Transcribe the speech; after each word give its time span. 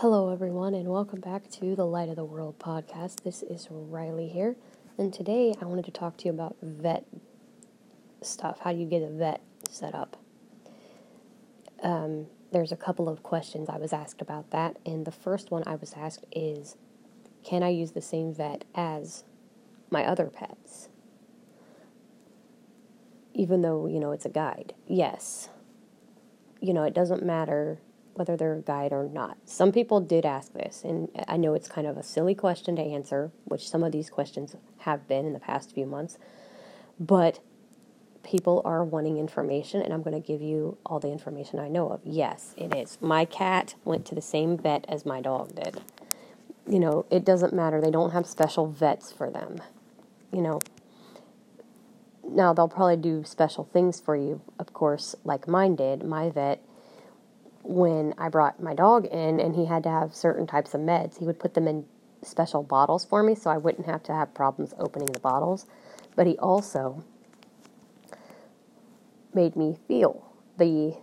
Hello, 0.00 0.30
everyone, 0.30 0.74
and 0.74 0.88
welcome 0.88 1.18
back 1.18 1.50
to 1.50 1.74
the 1.74 1.84
Light 1.84 2.08
of 2.08 2.14
the 2.14 2.24
World 2.24 2.56
podcast. 2.60 3.24
This 3.24 3.42
is 3.42 3.66
Riley 3.68 4.28
here, 4.28 4.54
and 4.96 5.12
today 5.12 5.52
I 5.60 5.64
wanted 5.64 5.86
to 5.86 5.90
talk 5.90 6.16
to 6.18 6.26
you 6.26 6.30
about 6.30 6.56
vet 6.62 7.04
stuff. 8.22 8.60
How 8.60 8.70
do 8.70 8.78
you 8.78 8.86
get 8.86 9.02
a 9.02 9.08
vet 9.08 9.42
set 9.68 9.96
up? 9.96 10.16
Um, 11.82 12.28
there's 12.52 12.70
a 12.70 12.76
couple 12.76 13.08
of 13.08 13.24
questions 13.24 13.68
I 13.68 13.78
was 13.78 13.92
asked 13.92 14.22
about 14.22 14.52
that, 14.52 14.76
and 14.86 15.04
the 15.04 15.10
first 15.10 15.50
one 15.50 15.64
I 15.66 15.74
was 15.74 15.94
asked 15.94 16.26
is 16.30 16.76
Can 17.42 17.64
I 17.64 17.70
use 17.70 17.90
the 17.90 18.00
same 18.00 18.32
vet 18.32 18.66
as 18.76 19.24
my 19.90 20.04
other 20.04 20.26
pets? 20.26 20.90
Even 23.34 23.62
though, 23.62 23.88
you 23.88 23.98
know, 23.98 24.12
it's 24.12 24.26
a 24.26 24.28
guide. 24.28 24.74
Yes. 24.86 25.48
You 26.60 26.72
know, 26.72 26.84
it 26.84 26.94
doesn't 26.94 27.24
matter 27.24 27.80
whether 28.18 28.36
they're 28.36 28.56
a 28.56 28.60
guide 28.60 28.92
or 28.92 29.08
not. 29.08 29.38
Some 29.44 29.70
people 29.70 30.00
did 30.00 30.26
ask 30.26 30.52
this, 30.52 30.82
and 30.84 31.08
I 31.28 31.36
know 31.36 31.54
it's 31.54 31.68
kind 31.68 31.86
of 31.86 31.96
a 31.96 32.02
silly 32.02 32.34
question 32.34 32.74
to 32.76 32.82
answer, 32.82 33.30
which 33.44 33.68
some 33.68 33.84
of 33.84 33.92
these 33.92 34.10
questions 34.10 34.56
have 34.78 35.06
been 35.06 35.24
in 35.24 35.32
the 35.32 35.38
past 35.38 35.72
few 35.72 35.86
months, 35.86 36.18
but 36.98 37.38
people 38.24 38.60
are 38.64 38.84
wanting 38.84 39.18
information, 39.18 39.80
and 39.80 39.94
I'm 39.94 40.02
going 40.02 40.20
to 40.20 40.26
give 40.26 40.42
you 40.42 40.76
all 40.84 40.98
the 40.98 41.12
information 41.12 41.60
I 41.60 41.68
know 41.68 41.88
of. 41.90 42.00
Yes, 42.04 42.54
it 42.56 42.74
is. 42.74 42.98
My 43.00 43.24
cat 43.24 43.76
went 43.84 44.04
to 44.06 44.16
the 44.16 44.20
same 44.20 44.58
vet 44.58 44.84
as 44.88 45.06
my 45.06 45.20
dog 45.20 45.54
did. 45.54 45.80
You 46.68 46.80
know, 46.80 47.06
it 47.10 47.24
doesn't 47.24 47.52
matter. 47.52 47.80
They 47.80 47.92
don't 47.92 48.10
have 48.10 48.26
special 48.26 48.66
vets 48.66 49.12
for 49.12 49.30
them. 49.30 49.62
You 50.32 50.42
know, 50.42 50.60
now 52.28 52.52
they'll 52.52 52.68
probably 52.68 52.96
do 52.96 53.22
special 53.24 53.64
things 53.72 54.00
for 54.00 54.16
you, 54.16 54.42
of 54.58 54.72
course, 54.72 55.14
like 55.24 55.46
mine 55.46 55.76
did. 55.76 56.02
My 56.02 56.28
vet 56.28 56.60
when 57.68 58.14
I 58.16 58.30
brought 58.30 58.62
my 58.62 58.72
dog 58.72 59.04
in 59.04 59.38
and 59.38 59.54
he 59.54 59.66
had 59.66 59.82
to 59.82 59.90
have 59.90 60.14
certain 60.14 60.46
types 60.46 60.72
of 60.72 60.80
meds, 60.80 61.18
he 61.18 61.26
would 61.26 61.38
put 61.38 61.52
them 61.52 61.68
in 61.68 61.84
special 62.22 62.62
bottles 62.62 63.04
for 63.04 63.22
me 63.22 63.34
so 63.34 63.50
I 63.50 63.58
wouldn't 63.58 63.86
have 63.86 64.02
to 64.04 64.12
have 64.12 64.32
problems 64.32 64.72
opening 64.78 65.12
the 65.12 65.20
bottles. 65.20 65.66
But 66.16 66.26
he 66.26 66.38
also 66.38 67.04
made 69.34 69.54
me 69.54 69.76
feel 69.86 70.32
the 70.56 70.96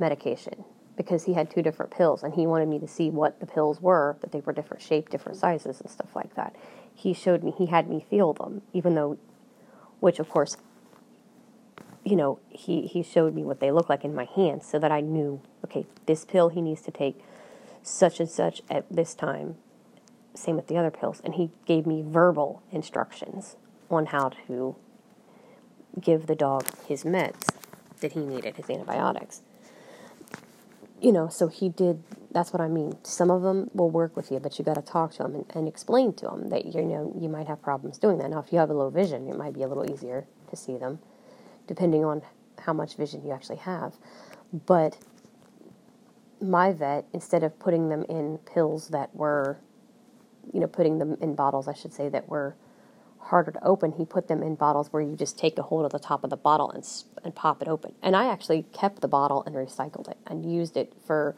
medication 0.00 0.64
because 0.96 1.24
he 1.24 1.34
had 1.34 1.48
two 1.48 1.62
different 1.62 1.92
pills 1.92 2.24
and 2.24 2.34
he 2.34 2.44
wanted 2.44 2.68
me 2.68 2.80
to 2.80 2.88
see 2.88 3.08
what 3.08 3.38
the 3.38 3.46
pills 3.46 3.80
were, 3.80 4.16
that 4.20 4.32
they 4.32 4.40
were 4.40 4.52
different 4.52 4.82
shape, 4.82 5.10
different 5.10 5.38
sizes, 5.38 5.80
and 5.80 5.88
stuff 5.88 6.16
like 6.16 6.34
that. 6.34 6.56
He 6.92 7.14
showed 7.14 7.44
me, 7.44 7.54
he 7.56 7.66
had 7.66 7.88
me 7.88 8.04
feel 8.10 8.32
them, 8.32 8.62
even 8.72 8.96
though, 8.96 9.16
which 10.00 10.18
of 10.18 10.28
course, 10.28 10.56
you 12.04 12.16
know, 12.16 12.38
he, 12.48 12.86
he 12.86 13.02
showed 13.02 13.34
me 13.34 13.44
what 13.44 13.60
they 13.60 13.70
look 13.70 13.88
like 13.88 14.04
in 14.04 14.14
my 14.14 14.24
hands 14.24 14.66
so 14.66 14.78
that 14.78 14.90
I 14.90 15.00
knew 15.00 15.40
okay, 15.64 15.86
this 16.06 16.24
pill 16.24 16.48
he 16.48 16.60
needs 16.60 16.82
to 16.82 16.90
take 16.90 17.18
such 17.82 18.20
and 18.20 18.28
such 18.28 18.62
at 18.70 18.84
this 18.90 19.14
time. 19.14 19.56
Same 20.34 20.56
with 20.56 20.68
the 20.68 20.76
other 20.76 20.90
pills. 20.90 21.20
And 21.24 21.34
he 21.34 21.50
gave 21.66 21.86
me 21.86 22.02
verbal 22.06 22.62
instructions 22.70 23.56
on 23.90 24.06
how 24.06 24.30
to 24.46 24.76
give 26.00 26.26
the 26.26 26.34
dog 26.34 26.66
his 26.86 27.04
meds 27.04 27.48
that 28.00 28.12
he 28.12 28.20
needed, 28.20 28.56
his 28.56 28.70
antibiotics. 28.70 29.42
You 31.00 31.12
know, 31.12 31.28
so 31.28 31.48
he 31.48 31.68
did, 31.68 32.02
that's 32.30 32.52
what 32.52 32.60
I 32.60 32.68
mean. 32.68 32.96
Some 33.02 33.30
of 33.30 33.42
them 33.42 33.70
will 33.74 33.90
work 33.90 34.16
with 34.16 34.30
you, 34.30 34.38
but 34.38 34.58
you 34.58 34.64
got 34.64 34.74
to 34.74 34.82
talk 34.82 35.12
to 35.12 35.24
them 35.24 35.34
and, 35.34 35.44
and 35.54 35.68
explain 35.68 36.12
to 36.14 36.26
them 36.26 36.48
that, 36.50 36.66
you 36.66 36.82
know, 36.82 37.14
you 37.20 37.28
might 37.28 37.48
have 37.48 37.60
problems 37.60 37.98
doing 37.98 38.18
that. 38.18 38.30
Now, 38.30 38.38
if 38.38 38.52
you 38.52 38.58
have 38.58 38.70
a 38.70 38.74
low 38.74 38.88
vision, 38.88 39.28
it 39.28 39.36
might 39.36 39.52
be 39.52 39.62
a 39.62 39.68
little 39.68 39.90
easier 39.90 40.26
to 40.48 40.56
see 40.56 40.78
them, 40.78 41.00
depending 41.72 42.04
on 42.04 42.20
how 42.58 42.74
much 42.74 42.96
vision 42.96 43.24
you 43.24 43.32
actually 43.32 43.56
have. 43.56 43.94
But 44.66 44.98
my 46.38 46.70
vet, 46.70 47.06
instead 47.14 47.42
of 47.42 47.58
putting 47.58 47.88
them 47.88 48.02
in 48.10 48.36
pills 48.38 48.88
that 48.88 49.16
were, 49.16 49.56
you 50.52 50.60
know, 50.60 50.66
putting 50.66 50.98
them 50.98 51.16
in 51.22 51.34
bottles, 51.34 51.68
I 51.68 51.72
should 51.72 51.94
say, 51.94 52.10
that 52.10 52.28
were 52.28 52.56
harder 53.18 53.52
to 53.52 53.64
open, 53.64 53.92
he 53.92 54.04
put 54.04 54.28
them 54.28 54.42
in 54.42 54.54
bottles 54.54 54.92
where 54.92 55.00
you 55.00 55.16
just 55.16 55.38
take 55.38 55.56
a 55.56 55.62
hold 55.62 55.86
of 55.86 55.92
the 55.92 55.98
top 55.98 56.24
of 56.24 56.28
the 56.28 56.36
bottle 56.36 56.70
and, 56.70 56.86
and 57.24 57.34
pop 57.34 57.62
it 57.62 57.68
open. 57.68 57.94
And 58.02 58.14
I 58.14 58.26
actually 58.26 58.66
kept 58.74 59.00
the 59.00 59.08
bottle 59.08 59.42
and 59.46 59.54
recycled 59.54 60.10
it 60.10 60.18
and 60.26 60.44
used 60.44 60.76
it 60.76 60.92
for 61.06 61.34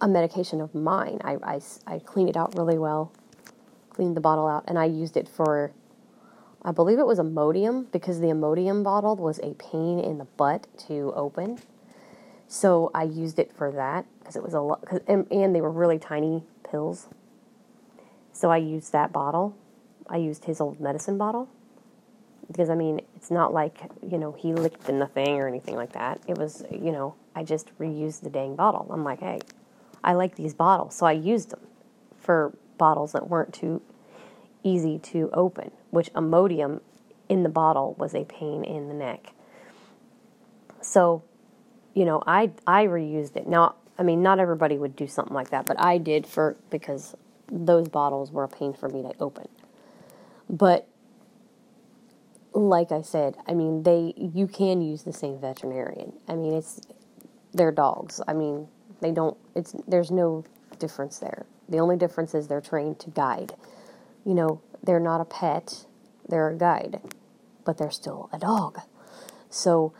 a 0.00 0.08
medication 0.08 0.60
of 0.60 0.74
mine. 0.74 1.20
I, 1.22 1.36
I, 1.44 1.60
I 1.86 2.00
cleaned 2.00 2.30
it 2.30 2.36
out 2.36 2.58
really 2.58 2.78
well, 2.78 3.12
cleaned 3.90 4.16
the 4.16 4.20
bottle 4.20 4.48
out, 4.48 4.64
and 4.66 4.80
I 4.80 4.86
used 4.86 5.16
it 5.16 5.28
for, 5.28 5.70
I 6.62 6.72
believe 6.72 6.98
it 6.98 7.06
was 7.06 7.18
Imodium 7.18 7.90
because 7.90 8.20
the 8.20 8.26
Imodium 8.26 8.84
bottle 8.84 9.16
was 9.16 9.38
a 9.40 9.54
pain 9.54 9.98
in 9.98 10.18
the 10.18 10.24
butt 10.24 10.66
to 10.88 11.12
open. 11.16 11.58
So 12.48 12.90
I 12.94 13.04
used 13.04 13.38
it 13.38 13.52
for 13.52 13.70
that 13.72 14.04
because 14.18 14.36
it 14.36 14.42
was 14.42 14.54
a 14.54 14.60
lot, 14.60 14.84
and, 15.06 15.30
and 15.30 15.54
they 15.54 15.60
were 15.60 15.70
really 15.70 15.98
tiny 15.98 16.42
pills. 16.68 17.08
So 18.32 18.50
I 18.50 18.58
used 18.58 18.92
that 18.92 19.12
bottle. 19.12 19.56
I 20.08 20.16
used 20.16 20.44
his 20.44 20.60
old 20.60 20.80
medicine 20.80 21.16
bottle 21.16 21.48
because 22.50 22.68
I 22.68 22.74
mean, 22.74 23.00
it's 23.16 23.30
not 23.30 23.52
like, 23.52 23.78
you 24.02 24.18
know, 24.18 24.32
he 24.32 24.52
licked 24.52 24.88
in 24.88 24.98
the 24.98 25.06
thing 25.06 25.38
or 25.38 25.46
anything 25.46 25.76
like 25.76 25.92
that. 25.92 26.20
It 26.26 26.36
was, 26.36 26.64
you 26.70 26.90
know, 26.90 27.14
I 27.34 27.44
just 27.44 27.70
reused 27.78 28.22
the 28.22 28.30
dang 28.30 28.56
bottle. 28.56 28.86
I'm 28.90 29.04
like, 29.04 29.20
hey, 29.20 29.38
I 30.02 30.14
like 30.14 30.34
these 30.34 30.52
bottles. 30.52 30.96
So 30.96 31.06
I 31.06 31.12
used 31.12 31.50
them 31.50 31.60
for 32.18 32.52
bottles 32.76 33.12
that 33.12 33.28
weren't 33.28 33.54
too 33.54 33.80
easy 34.62 34.98
to 34.98 35.30
open, 35.32 35.70
which 35.90 36.12
Imodium 36.12 36.80
in 37.28 37.42
the 37.42 37.48
bottle 37.48 37.94
was 37.98 38.14
a 38.14 38.24
pain 38.24 38.64
in 38.64 38.88
the 38.88 38.94
neck. 38.94 39.32
So 40.80 41.22
you 41.94 42.04
know, 42.04 42.22
I 42.26 42.52
I 42.66 42.86
reused 42.86 43.36
it. 43.36 43.46
Now, 43.46 43.74
I 43.98 44.02
mean, 44.02 44.22
not 44.22 44.38
everybody 44.38 44.78
would 44.78 44.96
do 44.96 45.06
something 45.06 45.34
like 45.34 45.50
that, 45.50 45.66
but 45.66 45.80
I 45.80 45.98
did 45.98 46.26
for 46.26 46.56
because 46.70 47.16
those 47.50 47.88
bottles 47.88 48.30
were 48.30 48.44
a 48.44 48.48
pain 48.48 48.72
for 48.72 48.88
me 48.88 49.02
to 49.02 49.12
open. 49.20 49.48
But 50.48 50.86
like 52.52 52.92
I 52.92 53.02
said, 53.02 53.36
I 53.46 53.54
mean, 53.54 53.82
they 53.82 54.14
you 54.16 54.46
can 54.46 54.82
use 54.82 55.02
the 55.02 55.12
same 55.12 55.38
veterinarian. 55.40 56.12
I 56.28 56.34
mean, 56.34 56.54
it's 56.54 56.80
they're 57.52 57.72
dogs. 57.72 58.20
I 58.26 58.32
mean, 58.32 58.68
they 59.00 59.12
don't 59.12 59.36
it's 59.54 59.74
there's 59.86 60.10
no 60.10 60.44
difference 60.78 61.18
there. 61.18 61.46
The 61.68 61.78
only 61.78 61.96
difference 61.96 62.34
is 62.34 62.48
they're 62.48 62.60
trained 62.60 62.98
to 63.00 63.10
guide. 63.10 63.54
You 64.24 64.34
know, 64.34 64.60
they're 64.82 65.00
not 65.00 65.20
a 65.20 65.24
pet, 65.24 65.86
they're 66.28 66.50
a 66.50 66.56
guide, 66.56 67.00
but 67.64 67.78
they're 67.78 67.90
still 67.90 68.28
a 68.32 68.38
dog. 68.38 68.80
So, 69.48 69.92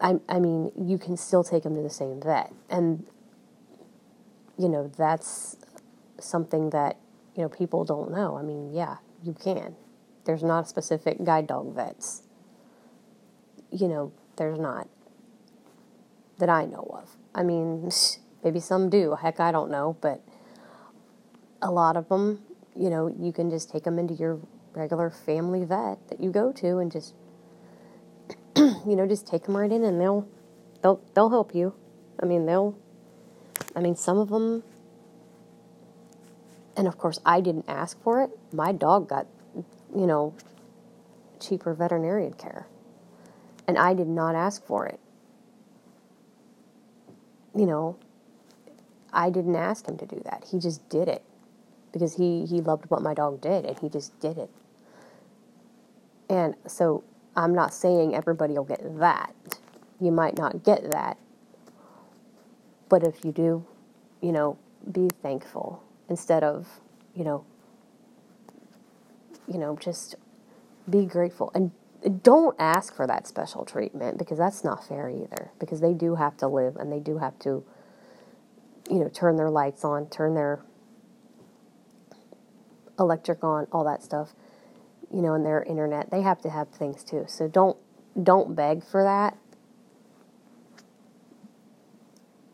I, 0.00 0.16
I 0.28 0.38
mean, 0.38 0.70
you 0.76 0.98
can 0.98 1.16
still 1.16 1.42
take 1.42 1.64
them 1.64 1.74
to 1.74 1.82
the 1.82 1.90
same 1.90 2.20
vet. 2.20 2.52
And, 2.70 3.06
you 4.56 4.68
know, 4.68 4.90
that's 4.96 5.56
something 6.20 6.70
that, 6.70 6.96
you 7.34 7.42
know, 7.42 7.48
people 7.48 7.84
don't 7.84 8.10
know. 8.10 8.36
I 8.36 8.42
mean, 8.42 8.72
yeah, 8.72 8.96
you 9.22 9.32
can. 9.32 9.74
There's 10.24 10.42
not 10.42 10.68
specific 10.68 11.24
guide 11.24 11.46
dog 11.46 11.74
vets. 11.74 12.22
You 13.70 13.88
know, 13.88 14.12
there's 14.36 14.58
not. 14.58 14.88
That 16.38 16.48
I 16.48 16.66
know 16.66 16.88
of. 16.92 17.16
I 17.34 17.42
mean, 17.42 17.90
maybe 18.44 18.60
some 18.60 18.88
do. 18.90 19.16
Heck, 19.20 19.40
I 19.40 19.50
don't 19.50 19.70
know. 19.70 19.96
But 20.00 20.22
a 21.60 21.70
lot 21.70 21.96
of 21.96 22.08
them, 22.08 22.42
you 22.78 22.90
know, 22.90 23.12
you 23.18 23.32
can 23.32 23.50
just 23.50 23.70
take 23.70 23.82
them 23.82 23.98
into 23.98 24.14
your 24.14 24.38
regular 24.72 25.10
family 25.10 25.64
vet 25.64 25.98
that 26.08 26.20
you 26.20 26.30
go 26.30 26.52
to 26.52 26.78
and 26.78 26.92
just 26.92 27.14
you 28.56 28.94
know, 28.96 29.06
just 29.06 29.26
take 29.26 29.44
them 29.44 29.56
right 29.56 29.70
in 29.72 29.82
and 29.84 30.00
they'll 30.00 30.28
they'll 30.82 31.00
they'll 31.14 31.30
help 31.30 31.54
you. 31.54 31.74
I 32.22 32.26
mean, 32.26 32.46
they'll 32.46 32.78
I 33.74 33.80
mean, 33.80 33.96
some 33.96 34.18
of 34.18 34.28
them 34.28 34.62
and 36.76 36.86
of 36.86 36.96
course, 36.96 37.18
I 37.26 37.40
didn't 37.40 37.64
ask 37.68 38.00
for 38.00 38.22
it. 38.22 38.30
My 38.52 38.70
dog 38.70 39.08
got, 39.08 39.26
you 39.94 40.06
know, 40.06 40.34
cheaper 41.40 41.74
veterinarian 41.74 42.34
care. 42.34 42.68
And 43.66 43.76
I 43.76 43.94
did 43.94 44.06
not 44.06 44.36
ask 44.36 44.64
for 44.64 44.86
it. 44.86 45.00
You 47.56 47.66
know, 47.66 47.98
I 49.12 49.30
didn't 49.30 49.56
ask 49.56 49.88
him 49.88 49.98
to 49.98 50.06
do 50.06 50.22
that. 50.24 50.44
He 50.50 50.60
just 50.60 50.88
did 50.88 51.08
it 51.08 51.24
because 51.92 52.16
he, 52.16 52.44
he 52.46 52.60
loved 52.60 52.90
what 52.90 53.02
my 53.02 53.14
dog 53.14 53.40
did 53.40 53.64
and 53.64 53.78
he 53.78 53.88
just 53.88 54.18
did 54.20 54.38
it. 54.38 54.50
And 56.28 56.54
so 56.66 57.04
I'm 57.36 57.54
not 57.54 57.72
saying 57.72 58.14
everybody 58.14 58.54
will 58.54 58.64
get 58.64 58.98
that. 58.98 59.34
You 60.00 60.12
might 60.12 60.36
not 60.36 60.64
get 60.64 60.90
that. 60.90 61.18
But 62.88 63.02
if 63.02 63.24
you 63.24 63.32
do, 63.32 63.64
you 64.20 64.32
know, 64.32 64.58
be 64.90 65.08
thankful 65.22 65.82
instead 66.08 66.42
of, 66.42 66.66
you 67.14 67.24
know, 67.24 67.44
you 69.46 69.58
know, 69.58 69.76
just 69.76 70.16
be 70.88 71.04
grateful 71.04 71.50
and 71.54 71.70
don't 72.22 72.54
ask 72.58 72.94
for 72.94 73.06
that 73.06 73.26
special 73.26 73.64
treatment 73.64 74.18
because 74.18 74.38
that's 74.38 74.62
not 74.62 74.86
fair 74.86 75.10
either 75.10 75.50
because 75.58 75.80
they 75.80 75.92
do 75.92 76.14
have 76.14 76.36
to 76.36 76.46
live 76.46 76.76
and 76.76 76.92
they 76.92 77.00
do 77.00 77.18
have 77.18 77.38
to 77.40 77.64
you 78.88 78.98
know 78.98 79.08
turn 79.08 79.36
their 79.36 79.50
lights 79.50 79.84
on 79.84 80.08
turn 80.08 80.34
their 80.34 80.60
electric 82.98 83.42
on 83.44 83.66
all 83.72 83.84
that 83.84 84.02
stuff 84.02 84.32
you 85.12 85.22
know, 85.22 85.34
and 85.34 85.44
their 85.44 85.62
internet, 85.62 86.10
they 86.10 86.22
have 86.22 86.40
to 86.42 86.50
have 86.50 86.68
things 86.68 87.02
too. 87.02 87.24
So 87.28 87.48
don't 87.48 87.76
don't 88.20 88.54
beg 88.54 88.84
for 88.84 89.02
that 89.02 89.36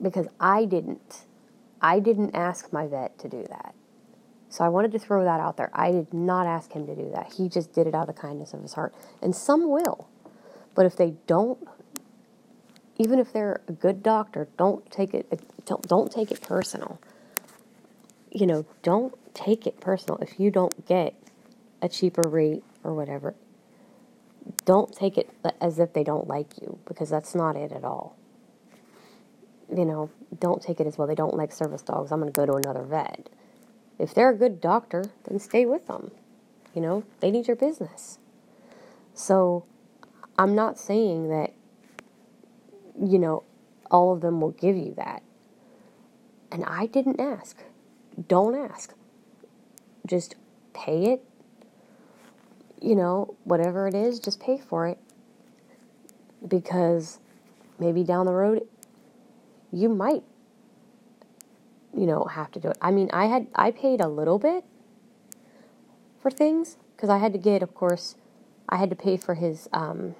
because 0.00 0.26
I 0.40 0.64
didn't. 0.64 1.24
I 1.80 1.98
didn't 1.98 2.34
ask 2.34 2.72
my 2.72 2.86
vet 2.86 3.18
to 3.20 3.28
do 3.28 3.44
that. 3.48 3.74
So 4.48 4.64
I 4.64 4.68
wanted 4.68 4.92
to 4.92 4.98
throw 4.98 5.24
that 5.24 5.40
out 5.40 5.56
there. 5.56 5.70
I 5.72 5.90
did 5.90 6.12
not 6.12 6.46
ask 6.46 6.72
him 6.72 6.86
to 6.86 6.94
do 6.94 7.10
that. 7.12 7.32
He 7.32 7.48
just 7.48 7.72
did 7.72 7.86
it 7.86 7.94
out 7.94 8.08
of 8.08 8.14
the 8.14 8.20
kindness 8.20 8.52
of 8.52 8.60
his 8.62 8.74
heart. 8.74 8.94
And 9.20 9.34
some 9.34 9.68
will. 9.68 10.08
But 10.74 10.86
if 10.86 10.94
they 10.94 11.14
don't, 11.26 11.58
even 12.98 13.18
if 13.18 13.32
they're 13.32 13.62
a 13.66 13.72
good 13.72 14.02
doctor, 14.02 14.48
don't 14.58 14.88
take 14.90 15.14
it 15.14 15.26
don't, 15.64 15.82
don't 15.88 16.12
take 16.12 16.30
it 16.30 16.40
personal. 16.42 17.00
You 18.30 18.46
know, 18.46 18.66
don't 18.82 19.14
take 19.34 19.66
it 19.66 19.80
personal 19.80 20.18
if 20.18 20.38
you 20.38 20.50
don't 20.50 20.86
get 20.86 21.14
a 21.80 21.88
cheaper 21.88 22.28
rate 22.28 22.62
or 22.84 22.94
whatever. 22.94 23.34
Don't 24.64 24.94
take 24.94 25.16
it 25.18 25.30
as 25.60 25.78
if 25.78 25.92
they 25.92 26.04
don't 26.04 26.26
like 26.26 26.60
you 26.60 26.78
because 26.86 27.10
that's 27.10 27.34
not 27.34 27.56
it 27.56 27.72
at 27.72 27.84
all. 27.84 28.16
You 29.74 29.84
know, 29.84 30.10
don't 30.38 30.60
take 30.60 30.80
it 30.80 30.86
as 30.86 30.98
well. 30.98 31.06
They 31.06 31.14
don't 31.14 31.34
like 31.34 31.52
service 31.52 31.82
dogs. 31.82 32.12
I'm 32.12 32.20
going 32.20 32.32
to 32.32 32.36
go 32.36 32.46
to 32.46 32.54
another 32.54 32.82
vet 32.82 33.28
if 34.02 34.14
they're 34.14 34.30
a 34.30 34.36
good 34.36 34.60
doctor, 34.60 35.04
then 35.28 35.38
stay 35.38 35.64
with 35.64 35.86
them. 35.86 36.10
You 36.74 36.80
know, 36.80 37.04
they 37.20 37.30
need 37.30 37.46
your 37.46 37.56
business. 37.56 38.18
So 39.14 39.64
I'm 40.36 40.56
not 40.56 40.76
saying 40.76 41.28
that, 41.28 41.52
you 43.00 43.18
know, 43.18 43.44
all 43.92 44.12
of 44.12 44.20
them 44.20 44.40
will 44.40 44.50
give 44.50 44.76
you 44.76 44.94
that. 44.96 45.22
And 46.50 46.64
I 46.64 46.86
didn't 46.86 47.20
ask. 47.20 47.62
Don't 48.26 48.56
ask. 48.56 48.92
Just 50.06 50.34
pay 50.72 51.12
it. 51.12 51.24
You 52.80 52.96
know, 52.96 53.36
whatever 53.44 53.86
it 53.86 53.94
is, 53.94 54.18
just 54.18 54.40
pay 54.40 54.58
for 54.58 54.86
it. 54.86 54.98
Because 56.46 57.20
maybe 57.78 58.02
down 58.02 58.26
the 58.26 58.32
road, 58.32 58.66
you 59.72 59.88
might 59.88 60.24
you 61.96 62.06
know, 62.06 62.24
have 62.24 62.50
to 62.52 62.60
do 62.60 62.68
it. 62.68 62.78
I 62.80 62.90
mean, 62.90 63.10
I 63.12 63.26
had 63.26 63.46
I 63.54 63.70
paid 63.70 64.00
a 64.00 64.08
little 64.08 64.38
bit 64.38 64.64
for 66.20 66.30
things 66.30 66.76
because 66.96 67.10
I 67.10 67.18
had 67.18 67.32
to 67.32 67.38
get, 67.38 67.62
of 67.62 67.74
course, 67.74 68.16
I 68.68 68.76
had 68.76 68.90
to 68.90 68.96
pay 68.96 69.16
for 69.16 69.34
his 69.34 69.68
um, 69.72 70.14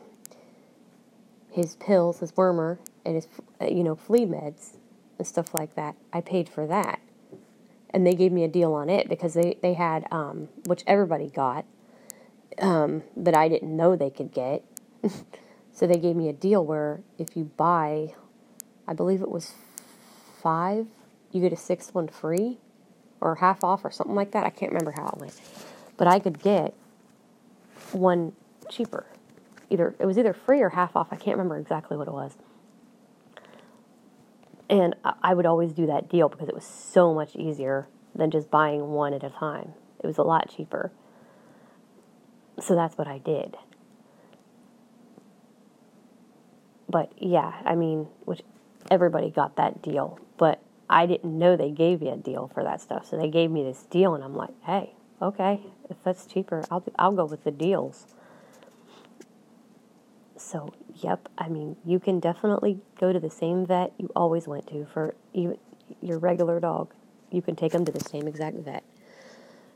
his 1.51 1.77
pills, 1.77 2.21
his 2.21 2.33
wormer, 2.33 2.79
and 3.05 3.15
his 3.15 3.27
you 3.61 3.83
know 3.83 3.95
flea 3.95 4.27
meds 4.27 4.77
and 5.19 5.27
stuff 5.27 5.55
like 5.55 5.75
that. 5.77 5.97
I 6.13 6.21
paid 6.21 6.49
for 6.49 6.67
that, 6.67 7.01
and 7.93 8.07
they 8.07 8.15
gave 8.15 8.33
me 8.33 8.45
a 8.45 8.49
deal 8.49 8.73
on 8.73 8.89
it 8.89 9.09
because 9.09 9.35
they 9.35 9.59
they 9.63 9.75
had 9.75 10.07
um, 10.11 10.49
which 10.67 10.83
everybody 10.87 11.29
got 11.29 11.65
um, 12.59 13.03
that 13.17 13.37
I 13.37 13.49
didn't 13.49 13.75
know 13.77 13.97
they 13.97 14.11
could 14.11 14.33
get. 14.33 14.65
so 15.73 15.87
they 15.87 15.97
gave 15.97 16.17
me 16.17 16.29
a 16.29 16.33
deal 16.33 16.65
where 16.65 17.01
if 17.19 17.37
you 17.37 17.45
buy, 17.57 18.15
I 18.87 18.93
believe 18.93 19.21
it 19.23 19.31
was 19.31 19.55
five 20.43 20.87
you 21.33 21.41
get 21.41 21.53
a 21.53 21.57
sixth 21.57 21.95
one 21.95 22.09
free 22.09 22.59
or 23.21 23.37
half 23.37 23.65
off 23.65 23.85
or 23.85 23.91
something 23.91 24.15
like 24.15 24.33
that. 24.33 24.45
I 24.45 24.51
can't 24.51 24.71
remember 24.71 24.93
how 24.93 25.09
it 25.09 25.19
went. 25.19 25.41
But 25.97 26.07
I 26.07 26.19
could 26.19 26.41
get 26.41 26.75
one 27.93 28.35
cheaper. 28.69 29.07
Either 29.71 29.95
it 29.99 30.05
was 30.05 30.19
either 30.19 30.35
free 30.35 30.61
or 30.61 30.71
half 30.71 30.95
off. 30.95 31.09
I 31.11 31.17
can't 31.17 31.37
remember 31.37 31.57
exactly 31.57 31.97
what 31.97 32.07
it 32.07 32.13
was. 32.13 32.37
And 34.69 34.95
I 35.23 35.35
would 35.35 35.47
always 35.47 35.73
do 35.73 35.87
that 35.87 36.09
deal 36.09 36.29
because 36.29 36.49
it 36.49 36.55
was 36.55 36.65
so 36.65 37.13
much 37.13 37.37
easier 37.37 37.89
than 38.15 38.31
just 38.31 38.51
buying 38.51 38.89
one 38.89 39.13
at 39.13 39.23
a 39.23 39.31
time. 39.31 39.73
It 40.03 40.07
was 40.07 40.19
a 40.19 40.23
lot 40.23 40.51
cheaper. 40.55 40.93
So 42.61 42.75
that's 42.75 42.97
what 42.97 43.07
I 43.07 43.19
did. 43.19 43.57
But 46.89 47.13
yeah, 47.17 47.55
I 47.65 47.75
mean, 47.75 48.09
which 48.25 48.43
everybody 48.91 49.31
got 49.31 49.57
that 49.57 49.83
deal. 49.83 50.19
But 50.37 50.61
I 50.89 51.07
didn't 51.07 51.39
know 51.39 51.57
they 51.57 51.71
gave 51.71 52.03
me 52.03 52.09
a 52.11 52.17
deal 52.17 52.51
for 52.53 52.63
that 52.65 52.81
stuff. 52.81 53.07
So 53.09 53.17
they 53.17 53.29
gave 53.29 53.51
me 53.51 53.63
this 53.63 53.85
deal, 53.85 54.15
and 54.15 54.23
I'm 54.23 54.35
like, 54.35 54.55
hey, 54.65 54.95
okay, 55.21 55.61
if 55.89 55.97
that's 56.05 56.27
cheaper, 56.27 56.65
I'll 56.71 56.85
I'll 56.99 57.13
go 57.13 57.25
with 57.25 57.45
the 57.45 57.51
deals. 57.51 58.07
So, 60.53 60.75
yep, 60.97 61.31
I 61.39 61.49
mean, 61.49 61.77
you 61.83 61.99
can 61.99 62.21
definitely 62.21 62.79
go 63.01 63.11
to 63.11 63.19
the 63.19 63.31
same 63.31 63.65
vet 63.65 63.95
you 63.97 64.11
always 64.15 64.47
went 64.47 64.67
to 64.67 64.85
for 64.85 65.15
even 65.33 65.57
your 66.03 66.19
regular 66.19 66.61
dog. 66.61 66.93
You 67.31 67.41
can 67.41 67.57
take 67.57 67.73
them 67.73 67.87
to 67.87 67.93
the 67.93 68.05
same 68.05 68.29
exact 68.29 68.59
vet. 68.59 68.85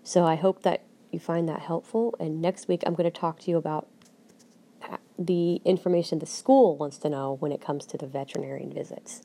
So, 0.05 0.27
I 0.27 0.35
hope 0.35 0.63
that 0.65 0.83
you 1.11 1.19
find 1.19 1.49
that 1.49 1.61
helpful. 1.61 2.15
And 2.21 2.43
next 2.43 2.69
week, 2.69 2.83
I'm 2.85 2.95
going 2.95 3.11
to 3.11 3.21
talk 3.21 3.39
to 3.41 3.51
you 3.51 3.57
about 3.57 3.89
uh, 4.83 4.99
the 5.19 5.63
information 5.65 6.19
the 6.19 6.27
school 6.27 6.77
wants 6.77 6.99
to 6.99 7.09
know 7.09 7.39
when 7.41 7.53
it 7.53 7.63
comes 7.63 7.87
to 7.87 7.97
the 7.97 8.07
veterinarian 8.07 8.71
visits. 8.71 9.23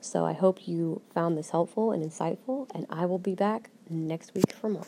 So 0.00 0.24
I 0.24 0.32
hope 0.32 0.66
you 0.66 1.02
found 1.14 1.38
this 1.38 1.50
helpful 1.50 1.92
and 1.92 2.04
insightful, 2.04 2.68
and 2.74 2.86
I 2.90 3.06
will 3.06 3.18
be 3.18 3.34
back 3.34 3.70
next 3.88 4.34
week 4.34 4.52
for 4.52 4.68
more. 4.68 4.86